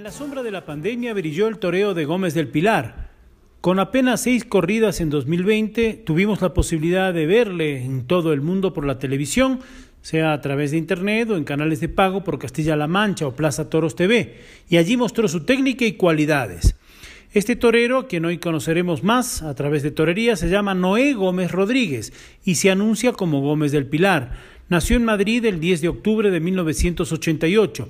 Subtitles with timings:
[0.00, 3.10] En la sombra de la pandemia brilló el toreo de Gómez del Pilar.
[3.60, 8.72] Con apenas seis corridas en 2020, tuvimos la posibilidad de verle en todo el mundo
[8.72, 9.60] por la televisión,
[10.00, 13.68] sea a través de internet o en canales de pago por Castilla-La Mancha o Plaza
[13.68, 14.40] Toros TV,
[14.70, 16.76] y allí mostró su técnica y cualidades.
[17.34, 22.14] Este torero, quien hoy conoceremos más a través de torería, se llama Noé Gómez Rodríguez
[22.42, 24.32] y se anuncia como Gómez del Pilar.
[24.70, 27.86] Nació en Madrid el 10 de octubre de 1988.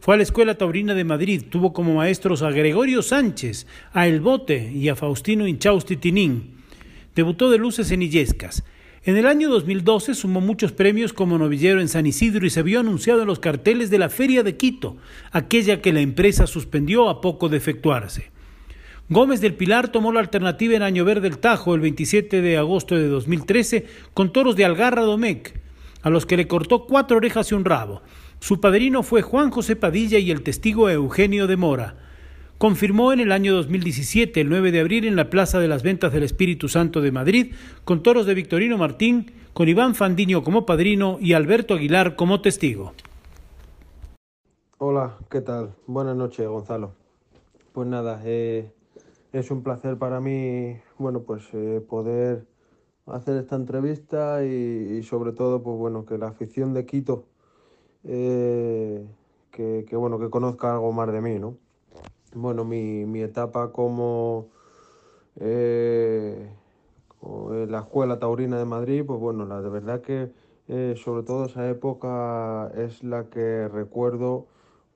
[0.00, 4.20] Fue a la Escuela Taurina de Madrid, tuvo como maestros a Gregorio Sánchez, a El
[4.20, 6.58] Bote y a Faustino Inchausti Tinín.
[7.16, 8.62] Debutó de luces en Illescas.
[9.02, 12.78] En el año 2012 sumó muchos premios como novillero en San Isidro y se vio
[12.78, 14.98] anunciado en los carteles de la Feria de Quito,
[15.32, 18.30] aquella que la empresa suspendió a poco de efectuarse.
[19.08, 22.94] Gómez del Pilar tomó la alternativa en Año Verde del Tajo el 27 de agosto
[22.94, 25.54] de 2013 con toros de Algarra Domecq,
[26.02, 28.02] a los que le cortó cuatro orejas y un rabo.
[28.40, 31.96] Su padrino fue Juan José Padilla y el testigo Eugenio de Mora.
[32.56, 36.12] Confirmó en el año 2017, el 9 de abril, en la Plaza de las Ventas
[36.12, 41.18] del Espíritu Santo de Madrid, con toros de Victorino Martín, con Iván Fandiño como padrino
[41.20, 42.92] y Alberto Aguilar como testigo.
[44.78, 45.74] Hola, ¿qué tal?
[45.86, 46.92] Buenas noches, Gonzalo.
[47.72, 48.70] Pues nada, eh,
[49.32, 52.46] es un placer para mí, bueno, pues eh, poder
[53.06, 57.24] hacer esta entrevista y, y, sobre todo, pues bueno, que la afición de Quito,
[58.04, 59.06] eh,
[59.50, 61.56] que, que, bueno, que conozca algo más de mí, ¿no?
[62.34, 64.48] Bueno, mi, mi etapa como
[65.40, 66.50] eh,
[67.22, 70.30] en la Escuela Taurina de Madrid, pues bueno, la de verdad que
[70.68, 74.46] eh, sobre todo esa época es la que recuerdo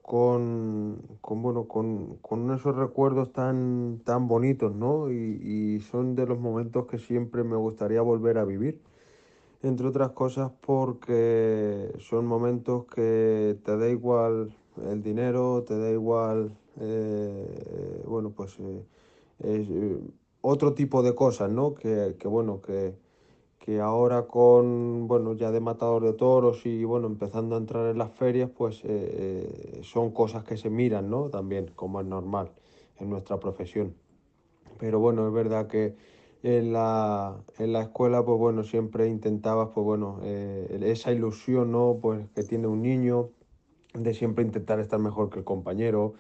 [0.02, 5.10] con, con bueno, con, con, esos recuerdos tan, tan bonitos, ¿no?
[5.10, 8.80] Y, y, son de los momentos que siempre me gustaría volver a vivir.
[9.62, 14.52] Entre otras cosas porque son momentos que te da igual
[14.90, 18.84] el dinero, te da igual, eh, bueno, pues eh,
[19.44, 20.00] eh,
[20.40, 21.74] otro tipo de cosas, ¿no?
[21.74, 22.96] Que, que bueno, que,
[23.60, 27.98] que ahora con, bueno, ya de matador de toros y, bueno, empezando a entrar en
[27.98, 31.28] las ferias, pues eh, son cosas que se miran, ¿no?
[31.30, 32.50] También, como es normal
[32.98, 33.94] en nuestra profesión.
[34.78, 35.94] Pero bueno, es verdad que
[36.42, 41.98] en la, en la escuela, pues bueno, siempre intentabas, pues bueno, eh, esa ilusión, ¿no?
[42.02, 43.30] Pues que tiene un niño,
[43.94, 46.14] de siempre intentar estar mejor que el compañero,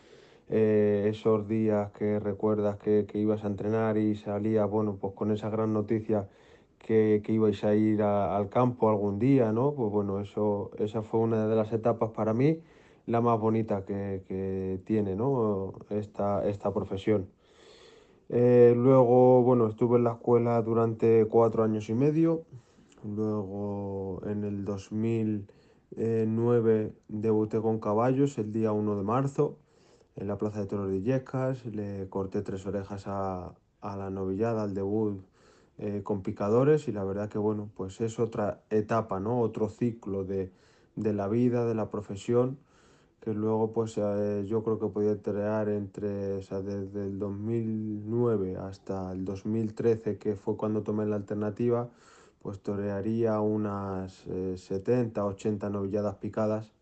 [0.48, 5.32] eh, esos días que recuerdas que, que, ibas a entrenar y salías, bueno, pues con
[5.32, 6.28] esa gran noticia
[6.78, 9.74] que, que ibais a ir a, al campo algún día, ¿no?
[9.74, 12.60] Pues bueno, eso, esa fue una de las etapas para mí,
[13.06, 15.74] la más bonita que, que tiene, ¿no?
[15.90, 17.28] Esta, esta profesión.
[18.28, 22.44] Eh, luego, bueno, estuve en la escuela durante cuatro años y medio.
[23.04, 29.58] Luego, en el 2009, debuté con caballos el día 1 de marzo
[30.16, 31.66] en la Plaza de Toros de Illescas.
[31.66, 35.20] Le corté tres orejas a, a la novillada, al debut
[35.78, 39.40] eh, con picadores y la verdad que bueno, pues es otra etapa, ¿no?
[39.40, 40.52] Otro ciclo de,
[40.96, 42.58] de la vida, de la profesión,
[43.22, 48.56] que luego pues eh, yo creo que podía crear entre, o sea, desde el 2009
[48.56, 51.88] hasta el 2013, que fue cuando tomé la alternativa,
[52.42, 56.72] pues torearía unas eh, 70, 80 novilladas picadas,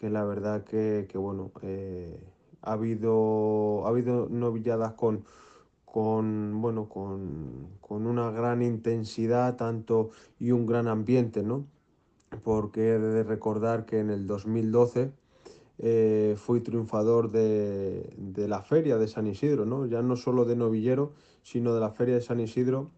[0.00, 2.18] que la verdad que, que bueno, eh,
[2.62, 5.24] ha, habido, ha habido novilladas con
[5.84, 11.66] con, bueno, con, con, una gran intensidad tanto y un gran ambiente, ¿no?
[12.44, 15.12] Porque he de recordar que en el 2012
[15.84, 18.14] eh, fui triunfador de,
[18.48, 19.86] la feria de San Isidro, ¿no?
[19.86, 21.12] Ya no solo de novillero,
[21.42, 22.92] sino de la feria de San Isidro,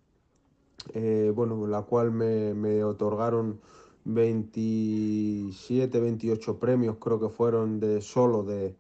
[0.92, 3.58] eh, bueno, la cual me, otorgaron
[4.04, 8.76] 27, 28 premios, creo que fueron de solo de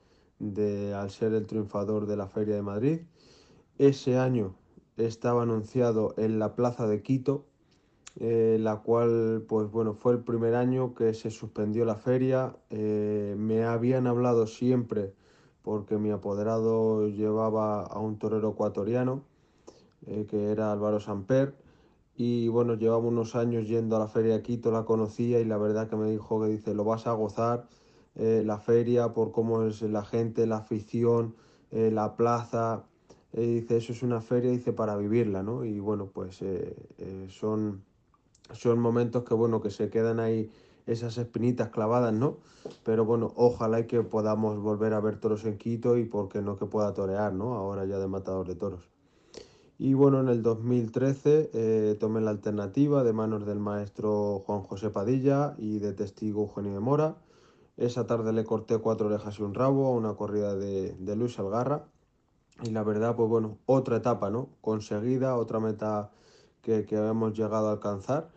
[0.94, 3.00] al ser el triunfador de la feria de Madrid.
[3.78, 4.54] Ese año
[4.98, 7.46] estaba anunciado en la plaza de Quito,
[8.20, 12.56] eh, la cual, pues bueno, fue el primer año que se suspendió la feria.
[12.70, 15.12] Eh, me habían hablado siempre
[15.64, 19.24] porque mi apoderado llevaba a un torero ecuatoriano,
[20.06, 21.54] eh, que era Álvaro Samper,
[22.16, 25.56] y bueno, llevaba unos años yendo a la feria de Quito, la conocía y la
[25.56, 27.66] verdad que me dijo que dice, lo vas a gozar,
[28.14, 31.34] eh, la feria, por cómo es la gente, la afición,
[31.70, 32.84] eh, la plaza,
[33.32, 35.64] dice, eso es una feria, dice, para vivirla, ¿no?
[35.64, 36.44] Y bueno, pues
[37.28, 37.82] son,
[38.52, 40.50] son momentos que, bueno, que se quedan ahí
[40.86, 42.38] esas espinitas clavadas, ¿no?
[42.82, 46.42] Pero bueno, ojalá y que podamos volver a ver toros en Quito y por qué
[46.42, 47.54] no que pueda torear, ¿no?
[47.54, 48.90] Ahora ya de matador de toros.
[49.78, 54.90] Y bueno, en el 2013 eh, tomé la alternativa de manos del maestro Juan José
[54.90, 57.16] Padilla y de testigo Eugenio de Mora.
[57.76, 61.38] Esa tarde le corté cuatro orejas y un rabo a una corrida de, de Luis
[61.40, 61.86] Algarra.
[62.62, 64.50] Y la verdad, pues bueno, otra etapa, ¿no?
[64.60, 66.12] Conseguida, otra meta
[66.62, 68.30] que, que hemos llegado a alcanzar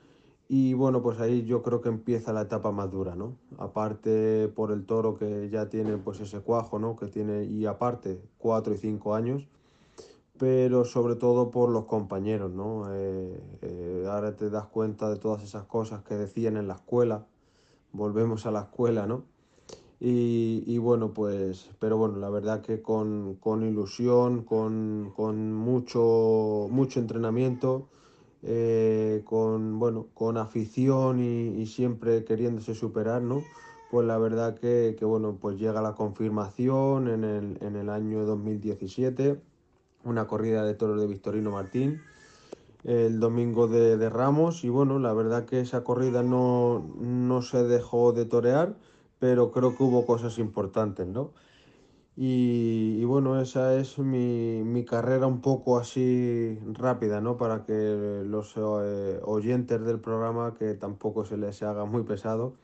[0.50, 3.36] y bueno, pues ahí yo creo que empieza la etapa más dura, ¿no?
[3.58, 6.96] Aparte por el toro que ya tiene pues ese cuajo, ¿no?
[6.96, 9.48] Que tiene, y aparte, cuatro y cinco años,
[10.38, 12.94] pero sobre todo por los compañeros, ¿no?
[12.94, 17.26] Eh, eh, ahora te das cuenta de todas esas cosas que decían en la escuela,
[17.92, 19.24] volvemos a la escuela, ¿no?
[20.00, 26.68] Y, y bueno, pues, pero bueno, la verdad que con, con ilusión, con, con mucho,
[26.70, 27.90] mucho entrenamiento,
[28.44, 33.44] eh, con, bueno, con afición y, siempre queriéndose superar, ¿no?
[33.90, 39.40] Pues la verdad que, bueno, pues llega la confirmación en el, en el año 2017,
[40.04, 42.02] una corrida de toros de Victorino Martín,
[42.84, 47.64] el domingo de, de, Ramos y bueno, la verdad que esa corrida no, no se
[47.64, 48.76] dejó de torear,
[49.20, 51.32] pero creo que hubo cosas importantes, ¿no?
[52.20, 57.38] Y, bueno, esa es mi, carrera un poco así rápida, ¿no?
[57.38, 62.56] Para que los eh, oyentes del programa que tampoco se les haga muy pesado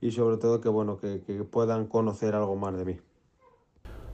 [0.00, 2.96] y sobre todo que bueno, que, que puedan conocer algo más de mí.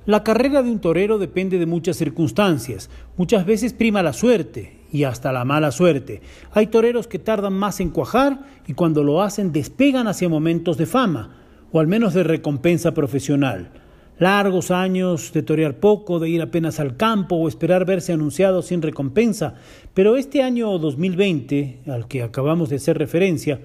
[0.04, 2.90] La carrera de un torero depende de muchas circunstancias.
[3.16, 6.20] Muchas veces prima la suerte y hasta la mala suerte.
[6.50, 10.84] Hay toreros que tardan más en cuajar y cuando lo hacen despegan hacia momentos de
[10.84, 11.38] fama
[11.72, 13.81] o al menos de recompensa profesional
[14.22, 18.80] largos años de torear poco, de ir apenas al campo o esperar verse anunciado sin
[18.80, 19.56] recompensa,
[19.94, 23.60] pero este año 2020, al que acabamos de hacer referencia,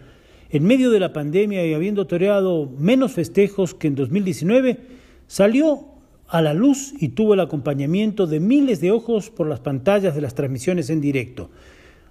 [0.50, 4.80] en medio de la pandemia y habiendo toreado menos festejos que en 2019,
[5.28, 5.86] salió
[6.28, 10.22] a la luz y tuvo el acompañamiento de miles de ojos por las pantallas de
[10.22, 11.52] las transmisiones en directo.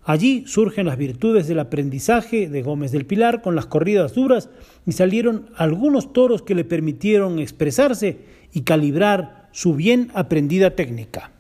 [0.08, 4.48] Allí surgen las virtudes del aprendizaje de Gómez del Pilar con las corridas duras
[4.86, 8.20] y salieron algunos toros que le permitieron expresarse
[8.52, 11.32] y calibrar su bien aprendida técnica.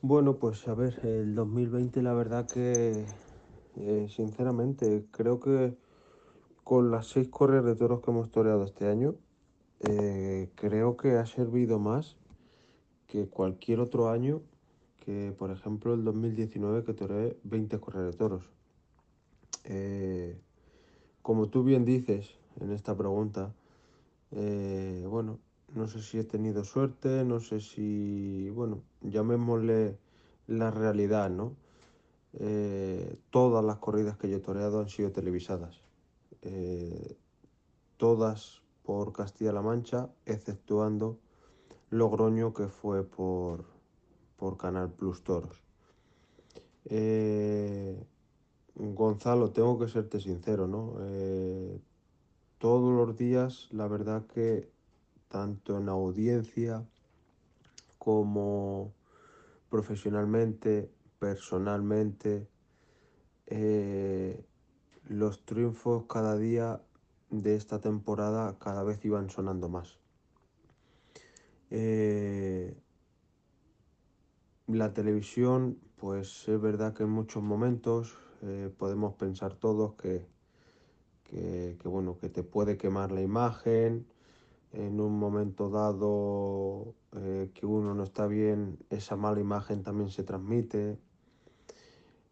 [0.00, 3.04] Bueno, pues a ver, el 2020 la verdad que,
[3.76, 5.74] eh, sinceramente, creo que
[6.62, 9.16] con las seis corridas de toros que hemos toreado este año,
[9.80, 12.16] eh, creo que ha servido más
[13.06, 14.40] que cualquier otro año
[15.04, 18.44] que, por ejemplo, el 2019 que toré 20 correr de toros.
[19.64, 20.38] Eh,
[21.22, 22.30] como tú bien dices
[22.60, 23.52] en esta pregunta,
[24.30, 25.38] eh, bueno,
[25.74, 29.98] no sé si he tenido suerte, no sé si, bueno, llamémosle
[30.46, 31.54] la realidad, ¿no?
[32.34, 35.80] Eh, todas las corridas que yo he toreado han sido televisadas.
[37.96, 41.18] todas por Castilla-La Mancha, exceptuando
[41.90, 43.64] Logroño, que fue por,
[44.36, 45.62] por Canal Plus Toros.
[46.86, 48.04] Eh,
[48.74, 50.96] Gonzalo, tengo que serte sincero, ¿no?
[51.00, 51.80] Eh,
[52.58, 54.70] todos los días, la verdad que
[55.28, 56.84] tanto en audiencia
[57.98, 58.92] como
[59.70, 62.48] profesionalmente, personalmente,
[63.46, 64.44] eh,
[65.04, 66.80] los triunfos cada día
[67.30, 69.98] de esta temporada cada vez iban sonando más.
[74.66, 80.26] La televisión, pues es verdad que en muchos momentos eh, podemos pensar todos que,
[81.24, 84.06] que, bueno, que te puede quemar la imagen,
[84.72, 90.22] en un momento dado eh, que uno no está bien, esa mala imagen también se
[90.24, 90.98] transmite.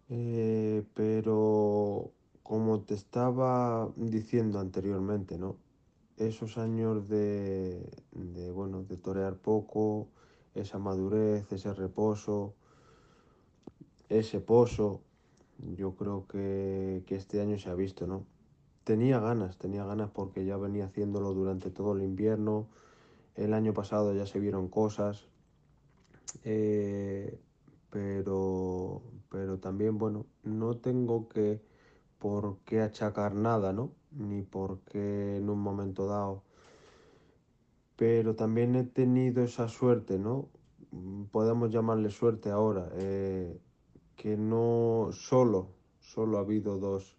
[0.08, 2.12] Eh, pero
[2.42, 5.56] como te estaba diciendo anteriormente, ¿no?
[6.16, 10.08] Esos años de, de bueno, de torear poco,
[10.54, 12.54] esa madurez, ese reposo,
[14.08, 15.02] ese pozo,
[15.76, 18.26] yo creo que, este año se ha visto, ¿no?
[18.84, 22.68] Tenía ganas, tenía ganas porque ya venía haciéndolo durante todo el invierno,
[23.34, 25.28] el año pasado ya se vieron cosas,
[26.44, 27.38] eh,
[27.90, 31.62] pero, pero también, bueno, no tengo que
[32.18, 33.92] por achacar nada, ¿no?
[34.12, 36.44] Ni por qué en un momento dado
[38.02, 40.48] pero también he tenido esa suerte, ¿no?
[40.90, 43.60] Mm, podemos llamarle suerte ahora, eh,
[44.16, 45.68] que no solo,
[46.00, 47.16] solo ha habido dos,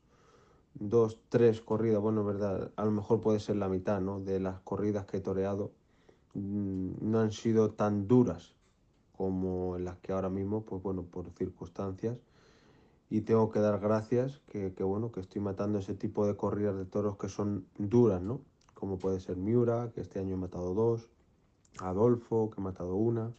[0.73, 4.19] dos, tres corridas, bueno, verdad, a lo mejor puede ser la mitad, ¿no?
[4.19, 5.71] De las corridas que he toreado,
[6.33, 8.53] mm, no han sido tan duras
[9.15, 12.17] como las que ahora mismo, pues bueno, por circunstancias,
[13.09, 16.75] y tengo que dar gracias que, que, bueno, que estoy matando ese tipo de corridas
[16.75, 18.41] de toros que son duras, ¿no?
[18.83, 21.09] Como puede ser Miura, que este año he matado dos,
[21.79, 23.31] Adolfo, que he matado una,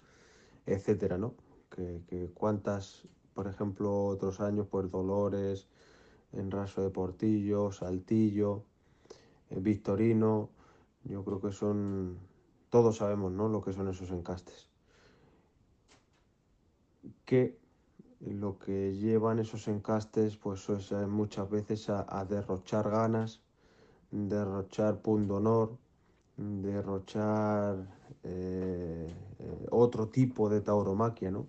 [0.65, 1.35] etcétera, ¿no?
[1.69, 5.69] Que, que cuántas, por ejemplo, otros años, pues Dolores,
[6.33, 8.65] en Raso de Portillo, Saltillo,
[9.51, 10.49] Victorino,
[11.05, 12.17] yo creo que son,
[12.71, 13.47] todos sabemos, ¿no?
[13.51, 14.71] Lo que son esos encastes.
[17.27, 17.59] Que
[18.21, 23.43] lo que llevan esos encastes pues es muchas veces a derrochar ganas,
[24.15, 25.77] derrochar pundonor,
[26.37, 27.77] derrochar
[28.23, 31.47] eh, eh, otro tipo de tauromaquia, ¿no?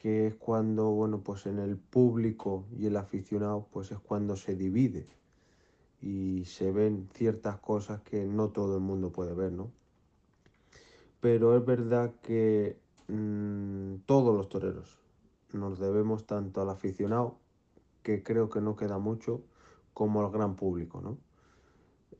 [0.00, 4.56] que es cuando, bueno, pues en el público y el aficionado, pues es cuando se
[4.56, 5.06] divide
[6.00, 9.70] y se ven ciertas cosas que no todo el mundo puede ver, ¿no?
[11.20, 12.78] Pero es verdad que
[13.08, 14.98] mmm, todos los toreros,
[15.52, 17.36] nos debemos tanto al aficionado,
[18.02, 19.42] que creo que no queda mucho,
[19.92, 21.18] como al gran público, ¿no?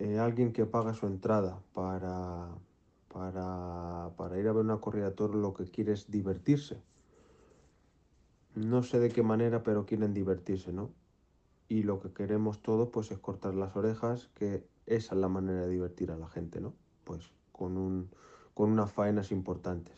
[0.01, 2.49] Eh, alguien que paga su entrada para,
[3.13, 6.81] para, para, ir a ver una corrida de toros lo que quiere es divertirse.
[8.55, 10.91] No sé de qué manera, pero quieren divertirse, ¿no?
[11.69, 15.61] Y lo que queremos todos pues es cortar las orejas, que esa es la manera
[15.61, 16.73] de divertir a la gente, ¿no?
[17.05, 18.09] Pues con, un,
[18.55, 19.95] con unas faenas importantes.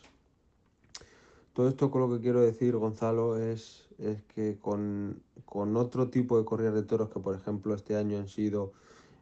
[1.53, 6.37] Todo esto con lo que quiero decir, Gonzalo, es, es que con, con, otro tipo
[6.37, 8.73] de corridas de toros que, por ejemplo, este año han sido,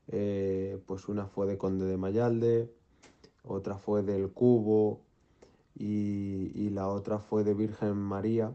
[0.07, 2.71] eh, pues una fue de Conde de Mayalde,
[3.43, 5.01] otra fue del Cubo
[5.75, 8.53] y, y la otra fue de Virgen María.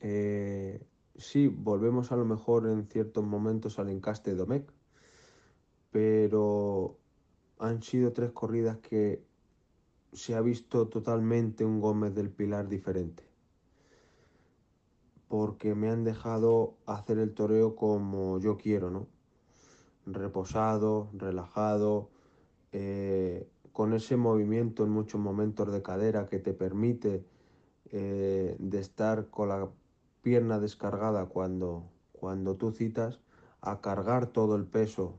[0.00, 0.80] Eh,
[1.16, 4.70] sí, volvemos a lo mejor en ciertos momentos al encaste de Domecq,
[5.90, 6.98] pero
[7.58, 9.24] han sido tres corridas que
[10.12, 13.24] se ha visto totalmente un Gómez del Pilar diferente.
[15.28, 19.08] Porque me han dejado hacer el toreo como yo quiero, ¿no?
[20.06, 22.10] Reposado, relajado,
[22.70, 27.24] eh, con ese movimiento en muchos momentos de cadera que te permite
[27.90, 29.68] eh, de estar con la
[30.22, 33.20] pierna descargada cuando, cuando tú citas,
[33.60, 35.18] a cargar todo el peso,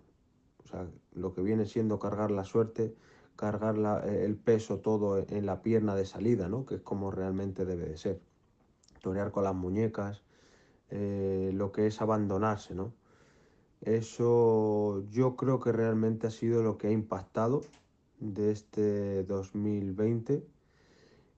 [0.63, 2.96] o sea, lo que viene siendo cargar la suerte,
[3.36, 6.65] cargar la, eh, el peso todo en la pierna de salida, ¿no?
[6.65, 8.22] que es como realmente debe de ser.
[9.01, 10.24] Torear con las muñecas,
[10.89, 12.74] lo que es abandonarse.
[12.74, 12.94] ¿no?
[13.81, 17.62] Eso yo creo que realmente ha sido lo que ha impactado
[18.19, 20.46] de este 2020,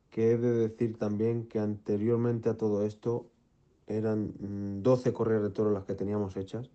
[0.09, 3.27] que he de decir también que anteriormente a todo esto
[3.87, 4.33] eran
[4.81, 6.69] 12 mm, correas de toro las que teníamos hechas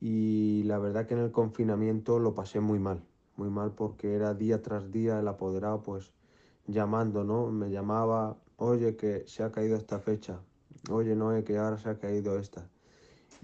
[0.00, 3.02] y la verdad que en el confinamiento lo pasé muy mal
[3.36, 6.12] muy mal porque era día tras día el apoderado pues
[6.66, 7.50] llamando, ¿no?
[7.50, 10.40] Me llamaba, oye que se ha caído esta fecha,
[10.90, 12.68] oye no, que ahora se ha caído esta.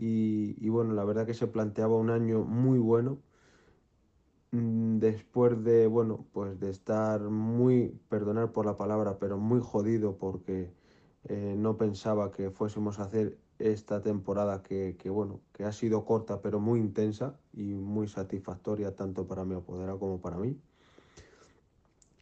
[0.00, 3.18] Y, bueno, la verdad que se planteaba un año muy bueno
[4.52, 10.16] mm, después de, bueno, pues de estar muy, perdonar por la palabra, pero muy jodido
[10.16, 10.70] porque
[11.24, 16.04] eh, no pensaba que fuésemos a hacer esta temporada que, que, bueno, que ha sido
[16.04, 20.56] corta pero muy intensa y muy satisfactoria tanto para mi apoderado como para mí.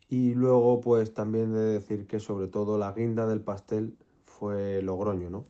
[0.08, 5.30] Y luego pues también de decir que sobre todo la guinda del pastel fue Logroño,
[5.30, 5.46] ¿no?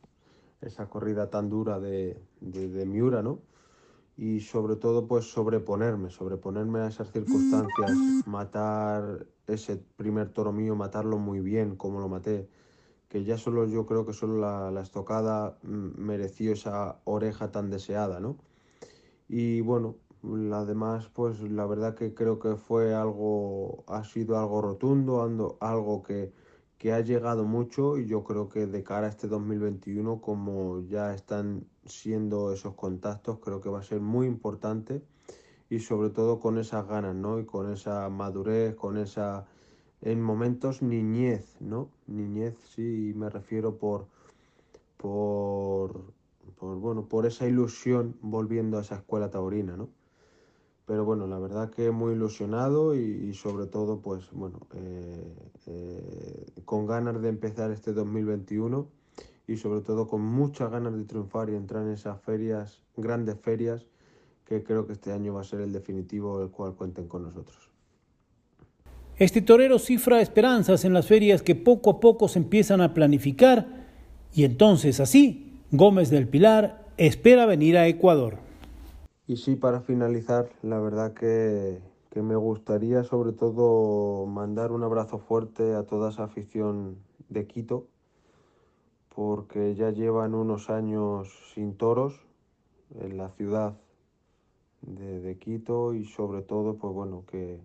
[0.61, 3.39] Esa corrida tan dura de, de, de Miura, ¿no?
[4.17, 7.91] Y sobre todo pues sobreponerme, sobreponerme a esas circunstancias,
[8.25, 12.49] matar ese primer toro mío, matarlo muy bien como lo maté,
[13.09, 17.69] que ya solo yo creo que solo la, la, estocada mm, mereció esa oreja tan
[17.69, 18.37] deseada, ¿no?
[19.29, 19.97] Y bueno,
[20.53, 26.31] además, pues la verdad que creo que fue algo, ha sido algo rotundo, algo que,
[26.77, 31.13] que ha llegado mucho y yo creo que de cara a este 2021, como ya
[31.13, 35.01] están siendo esos contactos, creo que va a ser muy importante
[35.69, 37.39] y sobre todo con esas ganas, ¿no?
[37.39, 39.47] Y con esa madurez, con esa
[40.01, 41.89] en momentos niñez, ¿no?
[42.07, 44.07] Niñez, sí, me refiero por,
[44.97, 46.13] por,
[46.59, 49.89] por, bueno, por esa ilusión volviendo a esa escuela taurina, ¿no?
[50.87, 55.33] Pero bueno, la verdad que muy ilusionado y, sobre todo, pues bueno, eh,
[55.65, 58.87] eh, con ganas de empezar este 2021
[59.47, 63.85] y sobre todo con muchas ganas de triunfar y entrar en esas ferias, grandes ferias,
[64.45, 67.69] que creo que este año va a ser el definitivo, el cual cuenten con nosotros.
[69.17, 73.87] Este torero cifra esperanzas en las ferias que poco a poco se empiezan a planificar
[74.33, 78.46] y entonces así Gómez del Pilar espera venir a Ecuador.
[79.27, 81.81] Y sí, para finalizar, la verdad que,
[82.11, 87.87] que me gustaría sobre todo mandar un abrazo fuerte a toda esa afición de Quito,
[89.13, 92.25] porque ya llevan unos años sin toros
[93.01, 93.75] en la ciudad
[94.81, 97.59] de, de Quito y sobre todo, pues bueno, que,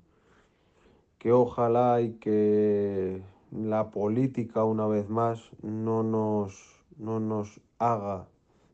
[1.18, 8.26] que ojalá y que la política una vez más no nos, no nos haga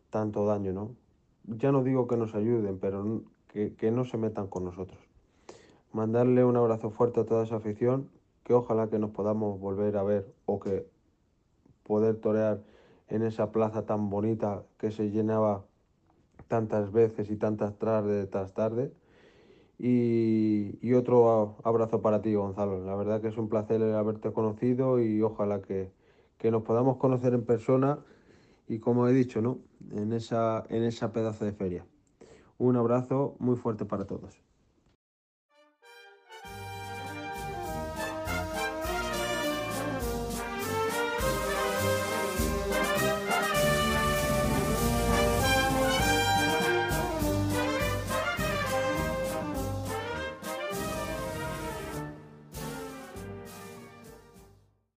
[0.09, 1.08] tanto daño, ¿no?
[1.57, 4.99] Ya no digo que nos ayuden, pero que, que no se metan con nosotros.
[5.93, 8.11] Mandarle un abrazo fuerte a toda esa afición,
[8.45, 10.87] que ojalá que nos podamos volver a ver o que
[11.85, 12.63] poder torear
[13.09, 15.65] en esa plaza tan bonita que se llenaba
[16.47, 18.93] tantas veces y tantas tarde tras tarde.
[19.79, 22.85] Y, y, otro abrazo para ti, Gonzalo.
[22.85, 25.93] La verdad que es un placer haberte conocido y ojalá que,
[26.37, 28.01] que nos podamos conocer en persona
[28.69, 29.61] y como he dicho, ¿no?
[29.93, 31.87] En esa, en esa pedazo de feria.
[32.59, 34.43] Un abrazo muy fuerte para todos.